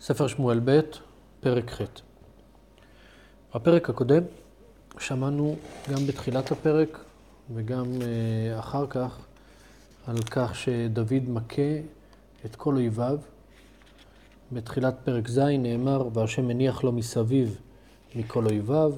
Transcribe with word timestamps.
ספר 0.00 0.26
שמואל 0.26 0.60
ב', 0.64 0.80
פרק 1.40 1.70
ח'. 1.70 1.80
בפרק 3.54 3.90
הקודם 3.90 4.22
שמענו 4.98 5.56
גם 5.92 6.06
בתחילת 6.06 6.52
הפרק 6.52 6.98
וגם 7.54 7.84
אה, 8.02 8.58
אחר 8.58 8.86
כך 8.90 9.18
על 10.06 10.16
כך 10.30 10.56
שדוד 10.56 11.28
מכה 11.28 11.62
את 12.44 12.56
כל 12.56 12.74
אויביו. 12.74 13.18
בתחילת 14.52 14.94
פרק 15.04 15.28
ז' 15.28 15.38
נאמר, 15.38 16.08
והשם 16.12 16.48
מניח 16.48 16.84
לו 16.84 16.92
מסביב 16.92 17.60
מכל 18.14 18.46
אויביו, 18.46 18.92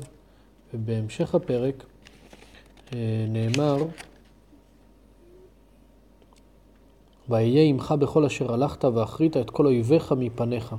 ובהמשך 0.74 1.34
הפרק 1.34 1.84
אה, 2.92 3.26
נאמר, 3.28 3.76
ואהיה 7.28 7.62
עמך 7.62 7.94
בכל 7.98 8.24
אשר 8.24 8.52
הלכת 8.52 8.84
ואחרית 8.84 9.36
את 9.36 9.50
כל 9.50 9.66
אויביך 9.66 10.12
מפניך. 10.12 10.74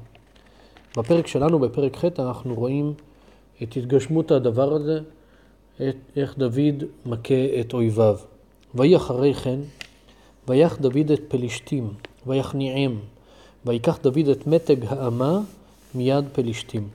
בפרק 0.97 1.27
שלנו, 1.27 1.59
בפרק 1.59 1.97
ח', 1.97 2.19
אנחנו 2.19 2.55
רואים 2.55 2.93
את 3.63 3.77
התגשמות 3.77 4.31
הדבר 4.31 4.73
הזה, 4.73 4.99
את, 5.75 5.95
איך 6.15 6.38
דוד 6.38 6.83
מכה 7.05 7.59
את 7.59 7.73
אויביו. 7.73 8.17
ויהי 8.75 8.95
אחרי 8.95 9.33
כן, 9.33 9.59
ויח 10.47 10.77
דוד 10.77 11.11
את 11.13 11.21
פלישתים, 11.27 11.93
ויכניעם, 12.27 12.99
ויקח 13.66 13.99
דוד 14.02 14.27
את 14.31 14.47
מתג 14.47 14.85
האמה 14.88 15.39
מיד 15.95 16.25
פלישתים. 16.33 16.88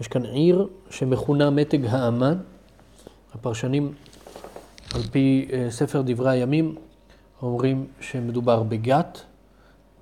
יש 0.00 0.08
כאן 0.08 0.24
עיר 0.24 0.66
שמכונה 0.90 1.50
מתג 1.50 1.86
האמה. 1.86 2.34
הפרשנים, 3.34 3.92
על 4.94 5.02
פי 5.02 5.48
אה, 5.52 5.70
ספר 5.70 6.02
דברי 6.04 6.30
הימים, 6.30 6.74
אומרים 7.42 7.86
שמדובר 8.00 8.62
בגת, 8.62 9.22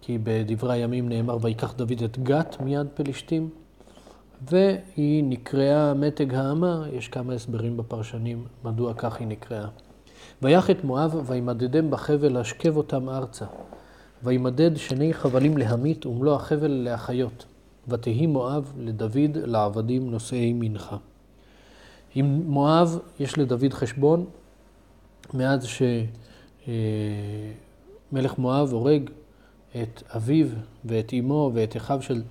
כי 0.00 0.18
בדברי 0.22 0.74
הימים 0.74 1.08
נאמר 1.08 1.38
ויקח 1.40 1.72
דוד 1.72 2.02
את 2.04 2.18
גת 2.18 2.56
מיד 2.60 2.86
פלישתים, 2.94 3.50
והיא 4.50 5.24
נקראה 5.24 5.94
מתג 5.94 6.34
האמה, 6.34 6.84
יש 6.92 7.08
כמה 7.08 7.32
הסברים 7.32 7.76
בפרשנים 7.76 8.44
מדוע 8.64 8.94
כך 8.94 9.16
היא 9.16 9.28
נקראה. 9.28 9.68
ויח 10.42 10.70
את 10.70 10.84
מואב 10.84 11.22
וימדדם 11.26 11.90
בחבל 11.90 12.32
להשכב 12.32 12.76
אותם 12.76 13.08
ארצה. 13.08 13.46
וימדד 14.22 14.76
שני 14.76 15.14
חבלים 15.14 15.56
להמית 15.56 16.06
ומלוא 16.06 16.36
החבל 16.36 16.70
להחיות. 16.70 17.44
ותהי 17.88 18.26
מואב 18.26 18.72
לדוד 18.78 19.36
לעבדים 19.36 20.10
נושאי 20.10 20.52
מנחה. 20.52 20.96
עם 22.14 22.42
מואב 22.46 22.98
יש 23.20 23.38
לדוד 23.38 23.74
חשבון 23.74 24.24
מאז 25.34 25.64
ש... 25.64 25.82
אה, 26.68 26.72
מלך 28.12 28.38
מואב 28.38 28.72
הורג 28.72 29.10
את 29.82 30.02
אביו 30.16 30.46
ואת 30.84 31.12
אמו 31.18 31.50
ואת 31.54 31.76
אחיו 31.76 32.02
של 32.02 32.22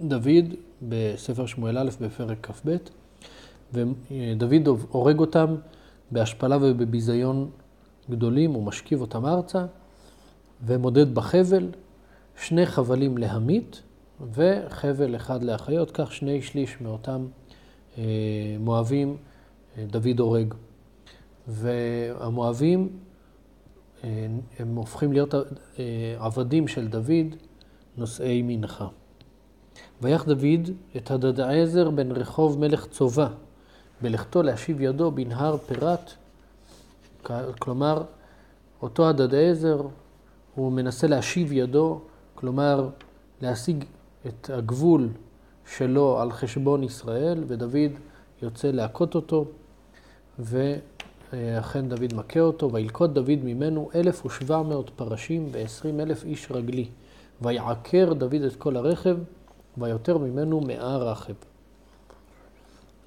דוד 0.00 0.54
בספר 0.82 1.46
שמואל 1.46 1.78
א' 1.78 1.90
בפרק 2.00 2.46
כ"ב, 2.46 2.76
ודוד 3.72 4.68
הורג 4.88 5.18
אותם 5.18 5.54
בהשפלה 6.10 6.56
ובביזיון 6.60 7.50
גדולים, 8.10 8.52
הוא 8.52 8.62
משכיב 8.62 9.00
אותם 9.00 9.26
ארצה, 9.26 9.66
ומודד 10.66 11.14
בחבל 11.14 11.68
שני 12.40 12.66
חבלים 12.66 13.18
להמית 13.18 13.82
וחבל 14.32 15.16
אחד 15.16 15.42
להחיות, 15.42 15.90
כך 15.90 16.12
שני 16.12 16.42
שליש 16.42 16.80
מאותם 16.80 17.26
אה, 17.98 18.04
מואבים 18.60 19.16
אה, 19.78 19.84
דוד 19.86 20.20
הורג. 20.20 20.54
והמואבים 21.48 22.88
הם 24.58 24.76
הופכים 24.76 25.12
להיות 25.12 25.34
אה, 25.34 25.44
עבדים 26.18 26.68
של 26.68 26.88
דוד, 26.88 27.36
נושאי 27.96 28.42
מנחה. 28.42 28.88
ויח 30.02 30.24
דוד 30.24 30.70
את 30.96 31.10
הדדעזר 31.10 31.90
בן 31.90 32.12
רחוב 32.12 32.58
מלך 32.58 32.86
צובה, 32.86 33.28
בלכתו 34.02 34.42
להשיב 34.42 34.80
ידו 34.80 35.10
בנהר 35.10 35.56
פירת. 35.56 36.12
כלומר, 37.58 38.02
אותו 38.82 39.08
הדדעזר, 39.08 39.80
הוא 40.54 40.72
מנסה 40.72 41.06
להשיב 41.06 41.52
ידו, 41.52 42.00
כלומר, 42.34 42.88
להשיג 43.42 43.84
את 44.26 44.50
הגבול 44.50 45.08
שלו 45.66 46.20
על 46.20 46.32
חשבון 46.32 46.82
ישראל, 46.82 47.44
ודוד 47.46 47.92
יוצא 48.42 48.70
להכות 48.70 49.14
אותו, 49.14 49.44
ו... 50.38 50.74
אכן 51.34 51.88
דוד 51.88 52.14
מכה 52.14 52.40
אותו, 52.40 52.72
וילקוט 52.72 53.10
דוד 53.10 53.38
ממנו 53.44 53.90
אלף 53.94 54.26
ושבע 54.26 54.62
מאות 54.62 54.90
פרשים 54.96 55.48
ועשרים 55.52 56.00
אלף 56.00 56.24
איש 56.24 56.50
רגלי. 56.50 56.88
ויעקר 57.42 58.12
דוד 58.12 58.34
את 58.34 58.56
כל 58.56 58.76
הרכב, 58.76 59.16
ויותר 59.78 60.18
ממנו 60.18 60.60
מאה 60.60 60.96
רכב. 60.96 61.34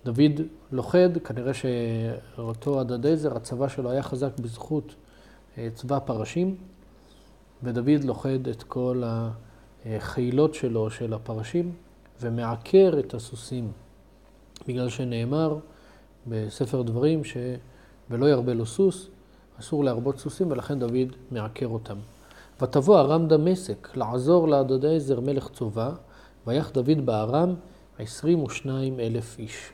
דוד 0.06 0.41
לוכד, 0.72 1.18
כנראה 1.18 1.52
שאותו 1.53 2.80
הדדזר, 2.80 3.35
הצבא 3.35 3.68
שלו 3.68 3.91
היה 3.91 4.03
חזק 4.03 4.40
בזכות 4.40 4.96
אה, 5.57 5.68
צבא 5.75 6.00
פרשים, 6.00 6.56
ודוד 7.63 8.03
לוכד 8.03 8.47
את 8.47 8.63
כל 8.63 9.03
החילות 9.86 10.53
שלו, 10.53 10.90
של 10.90 11.13
הפרשים, 11.13 11.72
ומעקר 12.22 12.94
את 13.00 13.13
הסוסים, 13.13 13.72
בגלל 14.68 14.90
שנאמר 14.90 15.57
בספר 16.28 16.81
דברים 16.81 17.24
ש... 17.24 17.38
ולא 18.09 18.25
ירבה 18.25 18.53
לו 18.53 18.65
סוס, 18.65 19.07
אסור 19.59 19.83
להרבות 19.83 20.19
סוסים, 20.19 20.51
ולכן 20.51 20.79
דוד 20.79 21.15
מעקר 21.31 21.67
אותם. 21.67 21.97
ותבוא 22.61 22.99
ארם 22.99 23.27
דמשק 23.27 23.97
לעזור 23.97 24.47
להדדעזר 24.47 25.19
מלך 25.19 25.49
צובה, 25.49 25.91
ויח 26.47 26.71
דוד 26.71 27.05
בארם 27.05 27.55
עשרים 27.99 28.43
ושניים 28.43 28.99
אלף 28.99 29.39
איש. 29.39 29.69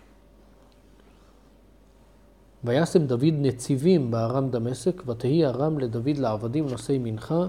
וישם 2.63 3.05
דוד 3.05 3.33
נציבים 3.37 4.11
בארם 4.11 4.49
דמשק, 4.49 5.03
ותהי 5.07 5.45
ארם 5.45 5.79
לדוד 5.79 6.17
לעבדים 6.17 6.67
נושאי 6.67 6.97
מנחה, 6.97 7.47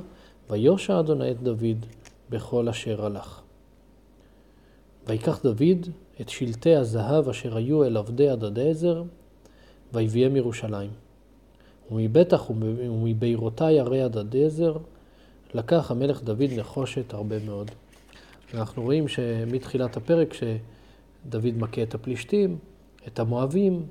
ויושע 0.51 1.01
אדוני 1.01 1.31
את 1.31 1.43
דוד 1.43 1.87
בכל 2.31 2.69
אשר 2.69 3.07
הלך. 3.07 3.41
ויקח 5.07 5.43
דוד 5.43 5.89
את 6.21 6.29
שלטי 6.29 6.75
הזהב 6.75 7.29
אשר 7.29 7.57
היו 7.57 7.85
אל 7.85 7.97
עבדי 7.97 8.31
הדדעזר, 8.31 9.03
ויביאם 9.97 10.37
ירושלים. 10.37 10.91
ומבטח 11.93 12.51
ומבירותי 12.51 13.81
הרי 13.81 14.03
עד 14.03 14.17
הדזר, 14.17 14.77
לקח 15.55 15.91
המלך 15.91 16.23
דוד 16.23 16.51
נחושת 16.57 17.15
הרבה 17.15 17.37
מאוד. 17.47 17.71
אנחנו 18.55 18.83
רואים 18.83 19.09
שמתחילת 19.09 19.97
הפרק, 19.97 20.35
שדוד 20.35 21.57
מכה 21.57 21.83
את 21.83 21.95
הפלישתים, 21.95 22.59
את 23.07 23.19
המואבים, 23.19 23.87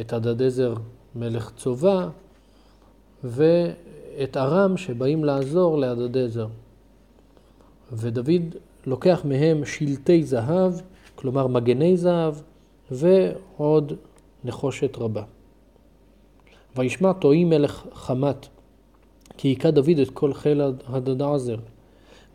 את 0.00 0.12
הדדזר 0.12 0.74
מלך 1.14 1.50
צובה, 1.56 2.08
ואת 3.24 4.36
ארם 4.36 4.76
שבאים 4.76 5.24
לעזור 5.24 5.78
להדדזר. 5.78 6.46
ודוד 7.92 8.56
לוקח 8.86 9.20
מהם 9.24 9.64
שלטי 9.64 10.24
זהב, 10.24 10.72
כלומר 11.14 11.46
מגני 11.46 11.96
זהב, 11.96 12.34
ועוד 12.90 13.92
נחושת 14.44 14.96
רבה. 14.96 15.22
וישמע 16.76 17.12
תוהי 17.12 17.44
מלך 17.44 17.86
חמת, 17.92 18.46
כי 19.36 19.48
היכה 19.48 19.70
דוד 19.70 19.98
את 20.02 20.10
כל 20.10 20.34
חיל 20.34 20.60
הדדעזר. 20.86 21.56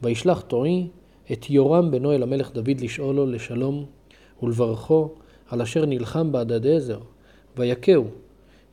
וישלח 0.01 0.41
תוהי 0.41 0.87
את 1.31 1.49
יורם 1.49 1.91
בנו 1.91 2.11
אל 2.11 2.23
המלך 2.23 2.51
דוד 2.51 2.79
לשאולו 2.79 3.25
לשלום 3.25 3.85
ולברכו 4.43 5.09
על 5.49 5.61
אשר 5.61 5.85
נלחם 5.85 6.31
בהדדעזר, 6.31 6.99
ויכהו, 7.57 8.05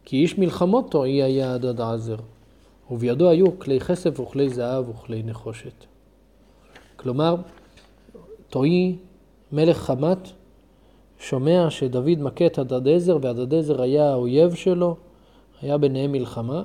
כי 0.04 0.16
איש 0.16 0.38
מלחמות 0.38 0.90
תוהי 0.90 1.22
היה 1.22 1.54
הדדעזר, 1.54 2.16
ובידו 2.90 3.28
היו 3.28 3.58
כלי 3.58 3.80
כסף 3.80 4.20
וכלי 4.20 4.48
זהב 4.48 4.88
וכלי 4.88 5.22
נחושת. 5.22 5.84
כלומר, 6.96 7.36
תוהי 8.50 8.96
מלך 9.52 9.78
חמת 9.78 10.28
שומע 11.18 11.70
שדוד 11.70 12.18
מכה 12.18 12.46
את 12.46 12.58
הדדעזר, 12.58 13.18
והדדעזר 13.22 13.82
היה 13.82 14.10
האויב 14.10 14.54
שלו, 14.54 14.96
היה 15.62 15.78
ביניהם 15.78 16.12
מלחמה, 16.12 16.62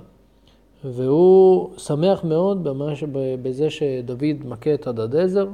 והוא 0.86 1.70
שמח 1.78 2.24
מאוד 2.24 2.64
במש... 2.64 3.04
בזה 3.42 3.70
שדוד 3.70 4.46
מכה 4.46 4.74
את 4.74 4.88
הדדעזר, 4.88 5.48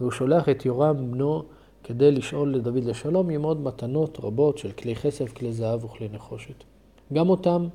והוא 0.00 0.10
שולח 0.10 0.48
את 0.48 0.66
יורם 0.66 1.10
בנו 1.10 1.42
כדי 1.84 2.10
לשאול 2.10 2.54
לדוד 2.54 2.84
לשלום 2.84 3.30
עם 3.30 3.42
עוד 3.42 3.60
מתנות 3.60 4.18
רבות 4.22 4.58
של 4.58 4.72
כלי 4.72 4.94
כסף, 4.94 5.32
כלי 5.32 5.52
זהב 5.52 5.84
וכלי 5.84 6.08
נחושת. 6.12 6.64
גם 7.12 7.28
אותם 7.28 7.68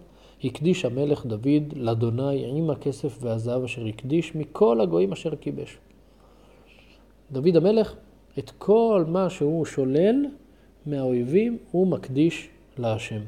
הקדיש 0.44 0.86
המלך 0.86 1.26
דוד 1.26 1.74
לאדוני 1.76 2.46
עם 2.58 2.70
הכסף 2.70 3.18
והזהב 3.22 3.64
אשר 3.64 3.86
הקדיש 3.86 4.36
מכל 4.36 4.82
הגויים 4.82 5.12
אשר 5.12 5.36
כיבש. 5.36 5.78
דוד 7.32 7.56
המלך, 7.56 7.96
את 8.40 8.52
כל 8.58 9.06
מה 9.08 9.30
שהוא 9.30 9.66
שולל, 9.66 10.26
מהאויבים 10.86 11.58
הוא 11.72 11.88
מקדיש 11.88 12.50
להשם. 12.78 13.22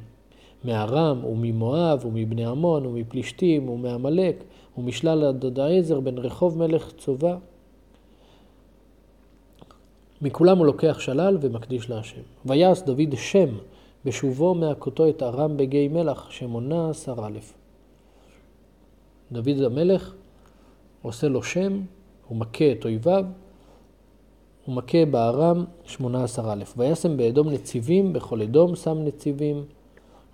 מארם 0.66 1.25
וממואב 1.25 2.06
ומבני 2.06 2.46
עמון 2.46 2.86
ומפלישתים 2.86 3.69
ומעמלק 3.69 4.44
ומשלל 4.78 5.24
הדדעזר 5.24 6.00
בן 6.00 6.18
רחוב 6.18 6.57
מלך 6.57 6.92
צובה. 6.98 7.38
מכולם 10.22 10.57
הוא 10.57 10.66
לוקח 10.66 11.00
שלל 11.00 11.38
ומקדיש 11.42 11.90
להשם. 11.90 12.22
ויעש 12.46 12.81
דוד 12.81 13.16
שם 13.16 13.50
בשובו 14.06 14.56
מהכותו 14.56 15.10
את 15.10 15.24
ארם 15.24 15.58
בגיא 15.58 15.90
מלח, 15.90 16.31
שמונה 16.31 16.90
עשר 16.90 17.16
א'. 17.25 17.40
דוד 19.31 19.62
המלך 19.66 20.13
עושה 21.01 21.28
לו 21.28 21.44
שם, 21.44 21.81
הוא 22.28 22.38
מכה 22.38 22.72
את 22.72 22.86
אויביו, 22.86 23.25
הוא 24.65 24.75
מכה 24.75 25.06
בארם 25.06 25.65
שמונה 25.85 26.23
עשר 26.23 26.51
א'. 26.51 26.63
וישם 26.77 27.17
באדום 27.17 27.50
נציבים, 27.50 28.13
בכל 28.13 28.41
אדום 28.41 28.75
שם 28.75 28.97
נציבים, 29.03 29.65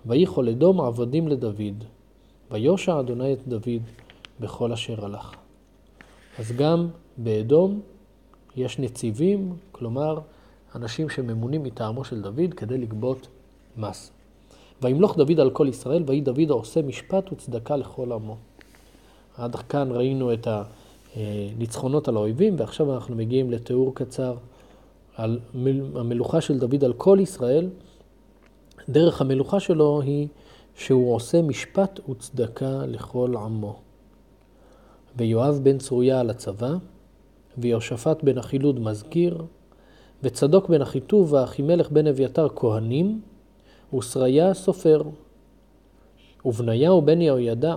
ויהי 0.06 0.26
אדום 0.50 0.80
עבדים 0.80 1.28
לדוד. 1.28 1.84
ויושע 2.50 3.00
אדוני 3.00 3.32
את 3.32 3.48
דוד 3.48 3.82
בכל 4.40 4.72
אשר 4.72 5.04
הלך. 5.04 5.32
אז 6.38 6.52
גם 6.52 6.88
באדום 7.16 7.80
יש 8.56 8.78
נציבים, 8.78 9.56
כלומר 9.72 10.18
אנשים 10.74 11.08
שממונים 11.08 11.62
מטעמו 11.62 12.04
של 12.04 12.22
דוד 12.22 12.54
כדי 12.56 12.78
לגבות 12.78 13.28
מס. 13.76 14.10
וימלוך 14.82 15.16
דוד 15.16 15.40
על 15.40 15.50
כל 15.50 15.68
ישראל, 15.68 16.02
ויהי 16.06 16.20
דוד 16.20 16.50
העושה 16.50 16.82
משפט 16.82 17.32
וצדקה 17.32 17.76
לכל 17.76 18.12
עמו. 18.12 18.36
עד 19.36 19.56
כאן 19.56 19.88
ראינו 19.92 20.32
את 20.32 20.48
הניצחונות 21.16 22.08
על 22.08 22.16
האויבים, 22.16 22.54
ועכשיו 22.58 22.94
אנחנו 22.94 23.16
מגיעים 23.16 23.50
לתיאור 23.50 23.94
קצר 23.94 24.34
על 25.16 25.40
המלוכה 25.94 26.40
של 26.40 26.58
דוד 26.58 26.84
על 26.84 26.92
כל 26.92 27.18
ישראל. 27.20 27.68
דרך 28.88 29.20
המלוכה 29.20 29.60
שלו 29.60 30.00
היא 30.00 30.28
שהוא 30.74 31.14
עושה 31.14 31.42
משפט 31.42 32.00
וצדקה 32.08 32.86
לכל 32.86 33.34
עמו. 33.36 33.80
ויואב 35.16 35.60
בן 35.62 35.78
צרויה 35.78 36.20
על 36.20 36.30
הצבא, 36.30 36.74
ויהושפט 37.58 38.22
בן 38.22 38.38
החילוד 38.38 38.80
מזכיר, 38.80 39.44
וצדוק 40.22 40.68
בן 40.68 40.82
אחיטוב 40.82 41.32
ואחימלך 41.32 41.90
בן 41.90 42.06
אביתר 42.06 42.48
כהנים, 42.56 43.20
ושריה 43.94 44.54
סופר. 44.54 45.02
ובניהו 46.44 47.02
בן 47.02 47.20
יהוידע, 47.20 47.76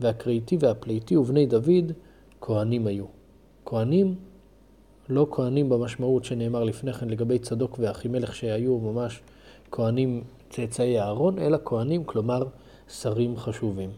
והכרייתי 0.00 0.56
והפליטי 0.60 1.16
ובני 1.16 1.46
דוד, 1.46 1.92
כהנים 2.44 2.86
היו. 2.86 3.04
כהנים, 3.64 4.14
לא 5.08 5.26
כהנים 5.30 5.68
במשמעות 5.68 6.24
שנאמר 6.24 6.64
לפני 6.64 6.92
כן 6.92 7.08
לגבי 7.08 7.38
צדוק 7.38 7.76
ואחימלך 7.78 8.34
שהיו 8.34 8.78
ממש 8.78 9.20
כהנים 9.70 10.24
צאצאי 10.50 11.00
אהרון, 11.00 11.38
אלא 11.38 11.58
כהנים, 11.64 12.04
כלומר 12.04 12.44
שרים 12.88 13.36
חשובים. 13.36 13.90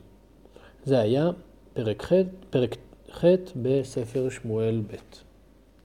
זה 0.84 0.98
היה 0.98 1.30
פרק 1.74 2.02
ח', 2.02 2.12
פרק 2.50 2.76
ח' 3.12 3.24
בספר 3.62 4.28
שמואל 4.28 4.82
ב'. 4.86 5.23